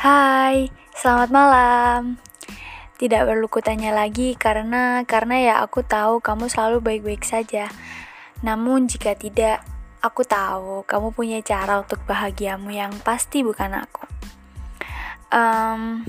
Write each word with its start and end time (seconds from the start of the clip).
Hai, 0.00 0.72
selamat 0.96 1.28
malam. 1.28 2.16
Tidak 2.96 3.20
perlu 3.20 3.52
kutanya 3.52 3.92
lagi 3.92 4.32
karena 4.32 5.04
karena 5.04 5.36
ya 5.36 5.54
aku 5.60 5.84
tahu 5.84 6.24
kamu 6.24 6.48
selalu 6.48 6.80
baik-baik 6.80 7.20
saja. 7.20 7.68
Namun 8.40 8.88
jika 8.88 9.12
tidak, 9.12 9.60
aku 10.00 10.24
tahu 10.24 10.88
kamu 10.88 11.12
punya 11.12 11.44
cara 11.44 11.84
untuk 11.84 12.00
bahagiamu 12.08 12.72
yang 12.72 12.96
pasti 13.04 13.44
bukan 13.44 13.76
aku. 13.76 14.08
Um, 15.28 16.08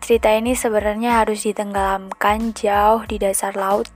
cerita 0.00 0.32
ini 0.32 0.56
sebenarnya 0.56 1.20
harus 1.20 1.44
ditenggelamkan 1.44 2.56
jauh 2.56 3.04
di 3.04 3.20
dasar 3.20 3.60
laut 3.60 3.92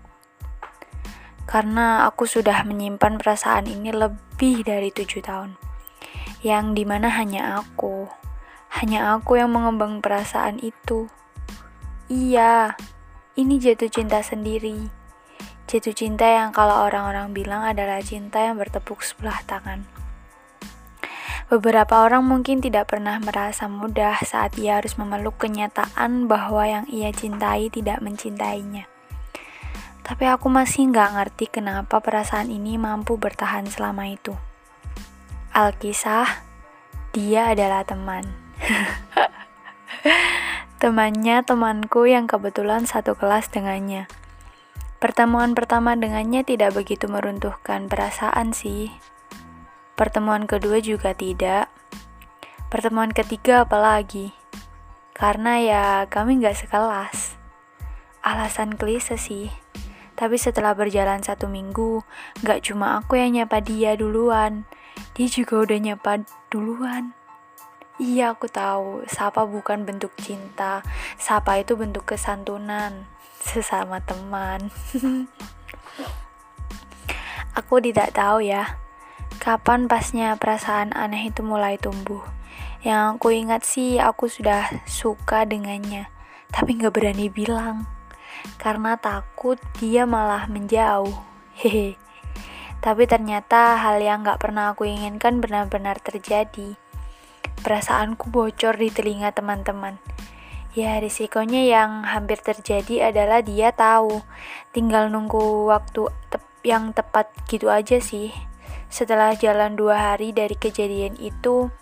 karena 1.49 2.05
aku 2.05 2.29
sudah 2.29 2.69
menyimpan 2.69 3.17
perasaan 3.17 3.65
ini 3.65 3.97
lebih 3.97 4.61
dari 4.61 4.93
tujuh 4.93 5.25
tahun 5.25 5.57
yang 6.45 6.77
di 6.77 6.85
mana 6.85 7.09
hanya 7.09 7.65
aku 7.65 8.20
hanya 8.71 9.19
aku 9.19 9.39
yang 9.43 9.51
mengembang 9.51 9.99
perasaan 9.99 10.63
itu. 10.63 11.11
Iya, 12.07 12.79
ini 13.35 13.59
jatuh 13.59 13.91
cinta 13.91 14.23
sendiri. 14.23 14.91
Jatuh 15.71 15.95
cinta 15.95 16.27
yang 16.27 16.51
kalau 16.51 16.87
orang-orang 16.87 17.31
bilang 17.31 17.63
adalah 17.63 18.03
cinta 18.03 18.43
yang 18.43 18.59
bertepuk 18.59 19.07
sebelah 19.07 19.39
tangan. 19.47 19.87
Beberapa 21.51 22.07
orang 22.07 22.23
mungkin 22.27 22.63
tidak 22.63 22.95
pernah 22.95 23.19
merasa 23.19 23.67
mudah 23.67 24.23
saat 24.23 24.55
ia 24.55 24.79
harus 24.79 24.95
memeluk 24.95 25.35
kenyataan 25.43 26.31
bahwa 26.31 26.63
yang 26.63 26.87
ia 26.87 27.11
cintai 27.11 27.67
tidak 27.75 27.99
mencintainya. 27.99 28.87
Tapi 30.07 30.27
aku 30.31 30.47
masih 30.47 30.91
nggak 30.91 31.11
ngerti 31.11 31.47
kenapa 31.51 31.99
perasaan 31.99 32.51
ini 32.51 32.79
mampu 32.79 33.19
bertahan 33.19 33.67
selama 33.67 34.11
itu. 34.11 34.35
Alkisah, 35.51 36.47
dia 37.15 37.51
adalah 37.51 37.83
teman. 37.83 38.50
Temannya 40.81 41.45
temanku 41.45 42.09
yang 42.09 42.25
kebetulan 42.25 42.89
satu 42.89 43.13
kelas 43.13 43.53
dengannya. 43.53 44.09
Pertemuan 44.97 45.53
pertama 45.53 45.93
dengannya 45.93 46.41
tidak 46.41 46.73
begitu 46.77 47.09
meruntuhkan 47.09 47.89
perasaan 47.89 48.57
sih. 48.57 48.89
Pertemuan 49.93 50.49
kedua 50.49 50.81
juga 50.81 51.13
tidak. 51.13 51.69
Pertemuan 52.73 53.13
ketiga 53.13 53.69
apalagi. 53.69 54.33
Karena 55.13 55.61
ya 55.61 55.85
kami 56.09 56.41
gak 56.41 56.57
sekelas. 56.57 57.37
Alasan 58.25 58.77
klise 58.81 59.21
sih. 59.21 59.53
Tapi 60.17 60.41
setelah 60.41 60.73
berjalan 60.73 61.21
satu 61.21 61.49
minggu, 61.49 62.01
gak 62.41 62.65
cuma 62.65 62.97
aku 62.97 63.21
yang 63.21 63.37
nyapa 63.37 63.61
dia 63.61 63.97
duluan. 63.97 64.65
Dia 65.13 65.29
juga 65.29 65.61
udah 65.65 65.77
nyapa 65.81 66.25
duluan. 66.49 67.20
Iya, 68.01 68.33
aku 68.33 68.49
tahu. 68.49 69.05
Sapa 69.05 69.45
bukan 69.45 69.85
bentuk 69.85 70.17
cinta. 70.17 70.81
Sapa 71.21 71.61
itu 71.61 71.77
bentuk 71.77 72.09
kesantunan 72.09 73.05
sesama 73.45 74.01
teman. 74.01 74.73
aku 77.61 77.77
tidak 77.85 78.17
tahu 78.17 78.41
ya, 78.41 78.81
kapan 79.37 79.85
pasnya 79.85 80.33
perasaan 80.41 80.97
aneh 80.97 81.29
itu 81.29 81.45
mulai 81.45 81.77
tumbuh. 81.77 82.25
Yang 82.81 83.21
aku 83.21 83.29
ingat 83.37 83.69
sih, 83.69 84.01
aku 84.01 84.33
sudah 84.33 84.65
suka 84.89 85.45
dengannya, 85.45 86.09
tapi 86.49 86.81
nggak 86.81 86.97
berani 86.97 87.29
bilang 87.29 87.85
karena 88.57 88.97
takut 88.97 89.61
dia 89.77 90.09
malah 90.09 90.49
menjauh. 90.49 91.13
Hehe. 91.61 92.01
Tapi 92.81 93.05
ternyata 93.05 93.77
hal 93.77 94.01
yang 94.01 94.25
gak 94.25 94.41
pernah 94.41 94.73
aku 94.73 94.89
inginkan 94.89 95.45
benar-benar 95.45 96.01
terjadi 96.01 96.81
perasaanku 97.61 98.33
bocor 98.33 98.77
di 98.81 98.89
telinga 98.89 99.31
teman-teman. 99.31 100.01
Ya, 100.71 101.03
risikonya 101.03 101.67
yang 101.67 102.07
hampir 102.07 102.39
terjadi 102.39 103.11
adalah 103.11 103.43
dia 103.43 103.75
tahu. 103.75 104.23
Tinggal 104.71 105.11
nunggu 105.11 105.67
waktu 105.67 106.07
tep 106.31 106.47
yang 106.63 106.95
tepat 106.95 107.27
gitu 107.51 107.67
aja 107.73 107.99
sih. 107.99 108.31
Setelah 108.87 109.35
jalan 109.35 109.75
dua 109.75 110.15
hari 110.15 110.31
dari 110.31 110.55
kejadian 110.55 111.19
itu, 111.19 111.75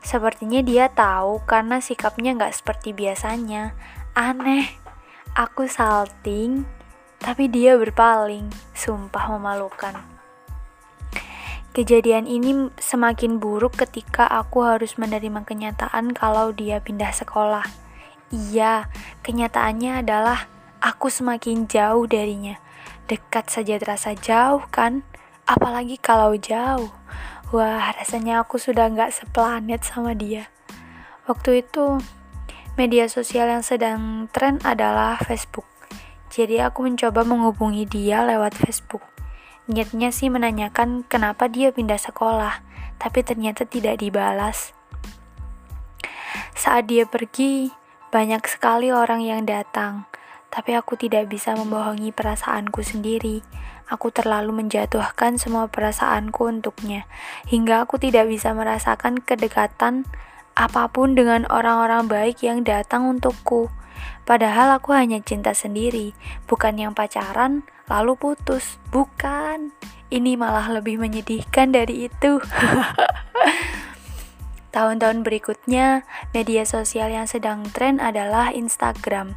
sepertinya 0.00 0.64
dia 0.64 0.88
tahu 0.88 1.44
karena 1.44 1.80
sikapnya 1.84 2.32
nggak 2.36 2.56
seperti 2.56 2.96
biasanya. 2.96 3.76
Aneh, 4.16 4.64
aku 5.36 5.68
salting, 5.68 6.64
tapi 7.20 7.52
dia 7.52 7.76
berpaling. 7.76 8.48
Sumpah 8.72 9.36
memalukan. 9.36 10.15
Kejadian 11.76 12.24
ini 12.24 12.72
semakin 12.80 13.36
buruk 13.36 13.76
ketika 13.76 14.24
aku 14.24 14.64
harus 14.64 14.96
menerima 14.96 15.44
kenyataan 15.44 16.16
kalau 16.16 16.48
dia 16.48 16.80
pindah 16.80 17.12
sekolah. 17.12 17.68
Iya, 18.32 18.88
kenyataannya 19.20 20.00
adalah 20.00 20.48
aku 20.80 21.12
semakin 21.12 21.68
jauh 21.68 22.08
darinya. 22.08 22.56
Dekat 23.12 23.52
saja 23.52 23.76
terasa 23.76 24.16
jauh 24.16 24.64
kan? 24.72 25.04
Apalagi 25.44 26.00
kalau 26.00 26.32
jauh. 26.40 26.88
Wah, 27.52 27.92
rasanya 27.92 28.40
aku 28.40 28.56
sudah 28.56 28.88
nggak 28.88 29.12
seplanet 29.12 29.84
sama 29.84 30.16
dia. 30.16 30.48
Waktu 31.28 31.60
itu, 31.60 32.00
media 32.80 33.04
sosial 33.04 33.52
yang 33.52 33.60
sedang 33.60 34.32
tren 34.32 34.64
adalah 34.64 35.20
Facebook. 35.20 35.68
Jadi 36.32 36.56
aku 36.56 36.88
mencoba 36.88 37.20
menghubungi 37.20 37.84
dia 37.84 38.24
lewat 38.24 38.56
Facebook. 38.56 39.04
Niatnya 39.66 40.14
sih 40.14 40.30
menanyakan 40.30 41.02
kenapa 41.02 41.50
dia 41.50 41.74
pindah 41.74 41.98
sekolah, 41.98 42.62
tapi 43.02 43.26
ternyata 43.26 43.66
tidak 43.66 43.98
dibalas. 43.98 44.70
Saat 46.54 46.86
dia 46.86 47.02
pergi, 47.02 47.74
banyak 48.14 48.46
sekali 48.46 48.94
orang 48.94 49.26
yang 49.26 49.42
datang, 49.42 50.06
tapi 50.54 50.78
aku 50.78 50.94
tidak 50.94 51.26
bisa 51.26 51.58
membohongi 51.58 52.14
perasaanku 52.14 52.80
sendiri. 52.80 53.42
Aku 53.90 54.14
terlalu 54.14 54.64
menjatuhkan 54.64 55.38
semua 55.38 55.66
perasaanku 55.66 56.46
untuknya, 56.46 57.10
hingga 57.50 57.82
aku 57.82 57.98
tidak 57.98 58.30
bisa 58.30 58.54
merasakan 58.54 59.18
kedekatan 59.18 60.06
apa 60.56 60.88
pun 60.88 61.18
dengan 61.18 61.44
orang-orang 61.50 62.08
baik 62.08 62.40
yang 62.46 62.62
datang 62.62 63.04
untukku. 63.04 63.68
Padahal 64.26 64.76
aku 64.76 64.92
hanya 64.96 65.22
cinta 65.22 65.54
sendiri, 65.54 66.12
bukan 66.50 66.76
yang 66.76 66.92
pacaran 66.92 67.62
lalu 67.86 68.18
putus. 68.18 68.78
Bukan, 68.90 69.70
ini 70.10 70.34
malah 70.34 70.66
lebih 70.70 70.98
menyedihkan 70.98 71.74
dari 71.74 72.10
itu. 72.10 72.42
Tahun-tahun 74.76 75.24
berikutnya, 75.24 76.04
media 76.36 76.68
sosial 76.68 77.08
yang 77.08 77.24
sedang 77.24 77.64
tren 77.72 77.96
adalah 77.96 78.52
Instagram. 78.52 79.32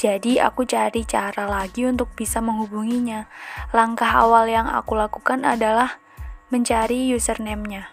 Jadi 0.00 0.40
aku 0.40 0.64
cari 0.64 1.04
cara 1.04 1.44
lagi 1.44 1.84
untuk 1.84 2.08
bisa 2.16 2.40
menghubunginya. 2.40 3.28
Langkah 3.76 4.08
awal 4.08 4.48
yang 4.48 4.64
aku 4.64 4.96
lakukan 4.96 5.44
adalah 5.44 6.00
mencari 6.48 7.12
username-nya. 7.12 7.92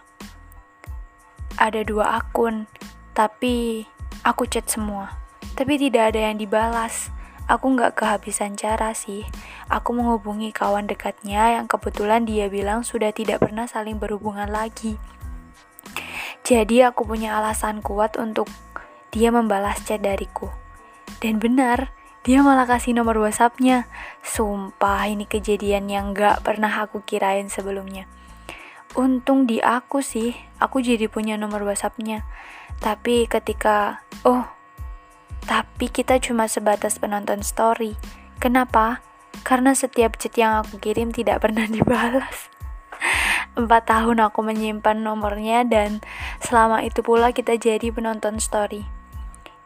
Ada 1.60 1.84
dua 1.84 2.24
akun, 2.24 2.64
tapi 3.12 3.84
aku 4.24 4.48
chat 4.48 4.64
semua. 4.72 5.17
Tapi 5.58 5.74
tidak 5.74 6.14
ada 6.14 6.30
yang 6.30 6.38
dibalas. 6.38 7.10
Aku 7.50 7.74
nggak 7.74 7.98
kehabisan 7.98 8.54
cara 8.54 8.94
sih. 8.94 9.26
Aku 9.66 9.90
menghubungi 9.90 10.54
kawan 10.54 10.86
dekatnya 10.86 11.58
yang 11.58 11.66
kebetulan 11.66 12.22
dia 12.22 12.46
bilang 12.46 12.86
sudah 12.86 13.10
tidak 13.10 13.42
pernah 13.42 13.66
saling 13.66 13.98
berhubungan 13.98 14.46
lagi. 14.46 15.02
Jadi 16.46 16.86
aku 16.86 17.02
punya 17.02 17.42
alasan 17.42 17.82
kuat 17.82 18.14
untuk 18.14 18.46
dia 19.10 19.34
membalas 19.34 19.82
chat 19.82 19.98
dariku. 19.98 20.46
Dan 21.18 21.42
benar, 21.42 21.90
dia 22.22 22.44
malah 22.44 22.68
kasih 22.68 22.94
nomor 22.94 23.18
WhatsAppnya. 23.18 23.90
Sumpah 24.22 25.10
ini 25.10 25.26
kejadian 25.26 25.90
yang 25.90 26.14
gak 26.14 26.46
pernah 26.46 26.70
aku 26.70 27.02
kirain 27.02 27.50
sebelumnya. 27.50 28.06
Untung 28.94 29.50
di 29.50 29.58
aku 29.58 30.06
sih, 30.06 30.38
aku 30.62 30.84
jadi 30.84 31.10
punya 31.10 31.34
nomor 31.34 31.66
WhatsAppnya. 31.66 32.22
Tapi 32.78 33.26
ketika, 33.26 34.04
oh 34.22 34.57
tapi 35.44 35.92
kita 35.92 36.18
cuma 36.18 36.48
sebatas 36.50 36.98
penonton 36.98 37.44
story. 37.44 37.94
Kenapa? 38.42 39.04
Karena 39.46 39.76
setiap 39.76 40.18
chat 40.18 40.34
yang 40.34 40.62
aku 40.64 40.82
kirim 40.82 41.14
tidak 41.14 41.38
pernah 41.44 41.68
dibalas. 41.68 42.50
Empat 43.54 43.90
tahun 43.90 44.22
aku 44.22 44.42
menyimpan 44.42 45.02
nomornya 45.02 45.66
dan 45.66 46.02
selama 46.42 46.82
itu 46.82 47.02
pula 47.02 47.30
kita 47.30 47.58
jadi 47.58 47.90
penonton 47.90 48.42
story. 48.42 48.86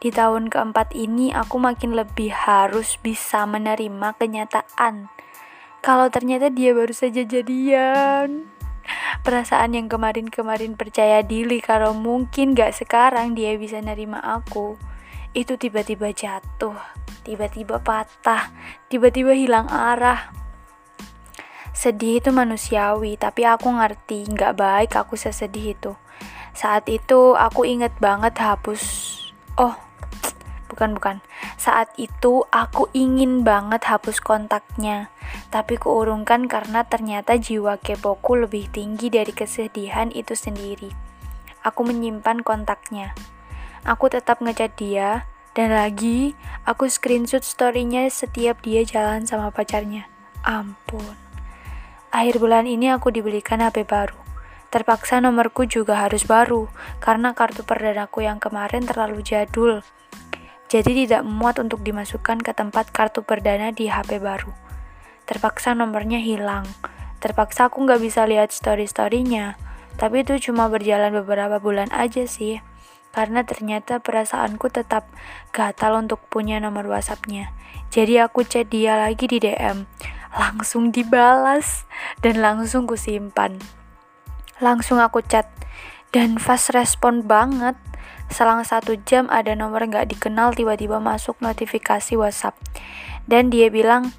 Di 0.03 0.11
tahun 0.11 0.51
keempat 0.51 0.91
ini 0.93 1.31
aku 1.31 1.61
makin 1.61 1.95
lebih 1.95 2.33
harus 2.33 2.99
bisa 2.99 3.47
menerima 3.47 4.17
kenyataan 4.19 5.07
kalau 5.83 6.07
ternyata 6.07 6.47
dia 6.47 6.71
baru 6.71 6.95
saja 6.95 7.27
jadian. 7.27 8.47
Perasaan 9.23 9.75
yang 9.75 9.91
kemarin-kemarin 9.91 10.79
percaya 10.79 11.19
diri 11.23 11.59
kalau 11.59 11.91
mungkin 11.91 12.55
gak 12.55 12.75
sekarang 12.75 13.35
dia 13.35 13.55
bisa 13.59 13.79
nerima 13.83 14.19
aku 14.19 14.75
itu 15.33 15.57
tiba-tiba 15.57 16.13
jatuh, 16.13 16.77
tiba-tiba 17.25 17.81
patah, 17.81 18.53
tiba-tiba 18.85 19.33
hilang 19.33 19.65
arah. 19.65 20.29
Sedih 21.73 22.21
itu 22.21 22.29
manusiawi, 22.29 23.17
tapi 23.17 23.49
aku 23.49 23.73
ngerti 23.73 24.29
nggak 24.29 24.53
baik 24.53 24.91
aku 24.93 25.17
sesedih 25.17 25.73
itu. 25.73 25.91
Saat 26.53 26.85
itu 26.85 27.33
aku 27.33 27.65
inget 27.65 27.97
banget 27.97 28.37
hapus. 28.37 29.09
Oh, 29.57 29.73
bukan 30.69 30.93
bukan. 30.93 31.17
Saat 31.57 31.89
itu 31.97 32.45
aku 32.53 32.93
ingin 32.93 33.41
banget 33.41 33.89
hapus 33.89 34.21
kontaknya, 34.21 35.09
tapi 35.49 35.81
keurungkan 35.81 36.45
karena 36.45 36.85
ternyata 36.85 37.41
jiwa 37.41 37.81
kepoku 37.81 38.37
lebih 38.37 38.69
tinggi 38.69 39.09
dari 39.09 39.33
kesedihan 39.33 40.13
itu 40.13 40.37
sendiri. 40.37 40.93
Aku 41.65 41.81
menyimpan 41.81 42.45
kontaknya. 42.45 43.17
Aku 43.83 44.07
tetap 44.07 44.39
ngechat 44.39 44.75
dia, 44.79 45.27
dan 45.55 45.75
lagi 45.75 46.33
aku 46.63 46.87
screenshot 46.87 47.43
storynya 47.43 48.07
setiap 48.07 48.63
dia 48.63 48.87
jalan 48.87 49.27
sama 49.27 49.51
pacarnya. 49.51 50.07
Ampun. 50.43 51.15
Akhir 52.11 52.39
bulan 52.39 52.67
ini 52.67 52.91
aku 52.91 53.11
dibelikan 53.11 53.59
HP 53.59 53.83
baru. 53.83 54.19
Terpaksa 54.71 55.21
nomorku 55.21 55.69
juga 55.69 56.01
harus 56.01 56.25
baru, 56.25 56.71
karena 57.03 57.35
kartu 57.37 57.61
perdanaku 57.61 58.25
yang 58.25 58.41
kemarin 58.41 58.87
terlalu 58.87 59.21
jadul 59.21 59.85
jadi 60.73 61.05
tidak 61.05 61.21
muat 61.21 61.61
untuk 61.61 61.85
dimasukkan 61.85 62.41
ke 62.41 62.49
tempat 62.49 62.89
kartu 62.89 63.21
perdana 63.21 63.69
di 63.69 63.93
HP 63.93 64.17
baru. 64.17 64.49
Terpaksa 65.29 65.77
nomornya 65.77 66.17
hilang. 66.17 66.65
Terpaksa 67.21 67.69
aku 67.69 67.85
nggak 67.85 68.01
bisa 68.01 68.25
lihat 68.25 68.49
story-storynya. 68.49 69.53
Tapi 70.01 70.25
itu 70.25 70.49
cuma 70.49 70.65
berjalan 70.73 71.13
beberapa 71.13 71.61
bulan 71.61 71.93
aja 71.93 72.25
sih. 72.25 72.57
Karena 73.13 73.45
ternyata 73.45 74.01
perasaanku 74.01 74.73
tetap 74.73 75.05
gatal 75.53 76.01
untuk 76.01 76.19
punya 76.27 76.57
nomor 76.57 76.89
WhatsAppnya. 76.89 77.53
Jadi 77.93 78.17
aku 78.17 78.41
chat 78.41 78.73
dia 78.73 78.97
lagi 78.97 79.29
di 79.29 79.37
DM. 79.37 79.85
Langsung 80.33 80.89
dibalas 80.89 81.85
dan 82.25 82.41
langsung 82.41 82.89
kusimpan. 82.89 83.61
Langsung 84.57 84.97
aku 84.97 85.21
chat 85.21 85.45
dan 86.09 86.41
fast 86.41 86.73
respon 86.73 87.21
banget 87.29 87.77
Selang 88.33 88.65
satu 88.65 88.97
jam 89.05 89.29
ada 89.29 89.53
nomor 89.53 89.85
nggak 89.85 90.09
dikenal 90.09 90.57
tiba-tiba 90.57 90.97
masuk 90.97 91.37
notifikasi 91.37 92.17
WhatsApp. 92.17 92.57
Dan 93.29 93.53
dia 93.53 93.69
bilang, 93.69 94.09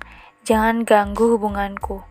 jangan 0.47 0.87
ganggu 0.87 1.35
hubunganku. 1.35 2.07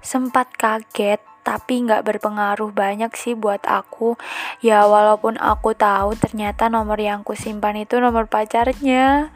Sempat 0.00 0.48
kaget, 0.56 1.20
tapi 1.48 1.80
nggak 1.80 2.04
berpengaruh 2.04 2.76
banyak 2.76 3.08
sih 3.16 3.32
buat 3.32 3.64
aku. 3.64 4.20
Ya 4.60 4.84
walaupun 4.84 5.40
aku 5.40 5.72
tahu 5.72 6.12
ternyata 6.12 6.68
nomor 6.68 7.00
yang 7.00 7.24
ku 7.24 7.32
simpan 7.32 7.72
itu 7.80 7.96
nomor 7.96 8.28
pacarnya. 8.28 9.32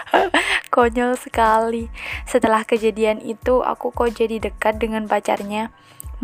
Konyol 0.74 1.20
sekali. 1.20 1.92
Setelah 2.24 2.64
kejadian 2.64 3.20
itu, 3.20 3.60
aku 3.60 3.92
kok 3.92 4.16
jadi 4.16 4.40
dekat 4.40 4.80
dengan 4.80 5.04
pacarnya. 5.04 5.68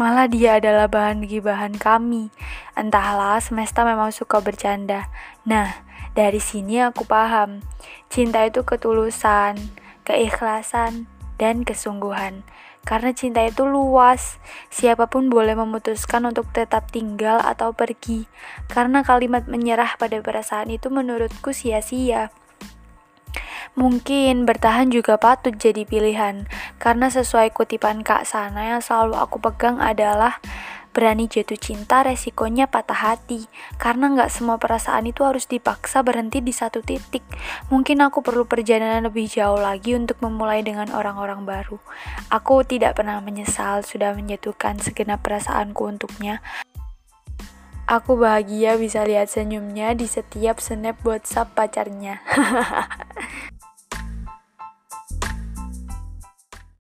Malah 0.01 0.25
dia 0.25 0.57
adalah 0.57 0.89
bahan 0.89 1.29
gibahan 1.29 1.77
kami. 1.77 2.33
Entahlah, 2.73 3.37
semesta 3.45 3.85
memang 3.85 4.17
suka 4.17 4.41
bercanda. 4.41 5.13
Nah, 5.45 5.85
dari 6.17 6.41
sini 6.41 6.81
aku 6.81 7.05
paham. 7.05 7.61
Cinta 8.09 8.41
itu 8.49 8.65
ketulusan, 8.65 9.61
keikhlasan, 10.09 11.05
dan 11.37 11.61
kesungguhan. 11.61 12.41
Karena 12.87 13.11
cinta 13.11 13.43
itu 13.43 13.67
luas, 13.67 14.39
siapa 14.71 15.11
pun 15.11 15.27
boleh 15.27 15.59
memutuskan 15.59 16.23
untuk 16.23 16.47
tetap 16.55 16.87
tinggal 16.95 17.43
atau 17.43 17.75
pergi. 17.75 18.31
Karena 18.71 19.03
kalimat 19.03 19.51
menyerah 19.51 19.99
pada 19.99 20.23
perasaan 20.23 20.71
itu 20.71 20.87
menurutku 20.87 21.51
sia-sia. 21.51 22.31
Mungkin 23.77 24.49
bertahan 24.49 24.89
juga 24.89 25.21
patut 25.21 25.53
jadi 25.53 25.85
pilihan, 25.85 26.49
karena 26.81 27.13
sesuai 27.13 27.53
kutipan 27.53 28.01
Kak 28.01 28.25
Sana 28.25 28.73
yang 28.73 28.81
selalu 28.81 29.21
aku 29.21 29.37
pegang 29.37 29.83
adalah 29.83 30.41
berani 30.97 31.29
jatuh 31.29 31.61
cinta 31.61 32.01
resikonya 32.01 32.65
patah 32.65 33.13
hati. 33.13 33.45
Karena 33.77 34.09
nggak 34.09 34.33
semua 34.33 34.57
perasaan 34.57 35.05
itu 35.05 35.29
harus 35.29 35.45
dipaksa 35.45 36.01
berhenti 36.01 36.41
di 36.41 36.57
satu 36.57 36.81
titik. 36.81 37.21
Mungkin 37.69 38.01
aku 38.01 38.25
perlu 38.25 38.49
perjalanan 38.49 39.05
lebih 39.05 39.29
jauh 39.29 39.61
lagi 39.61 39.93
untuk 39.93 40.17
memulai 40.25 40.65
dengan 40.65 40.89
orang-orang 40.97 41.45
baru. 41.45 41.77
Aku 42.33 42.65
tidak 42.65 42.97
pernah 42.97 43.21
menyesal 43.21 43.85
sudah 43.85 44.17
menjatuhkan 44.17 44.81
segenap 44.81 45.21
perasaanku 45.21 45.85
untuknya. 45.85 46.41
Aku 47.87 48.19
bahagia 48.19 48.81
bisa 48.81 49.05
lihat 49.07 49.31
senyumnya 49.31 49.95
di 49.95 50.11
setiap 50.11 50.59
snap 50.59 50.99
WhatsApp 51.07 51.53
pacarnya. 51.55 52.19